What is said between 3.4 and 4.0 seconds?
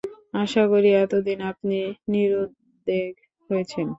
হয়েছেন।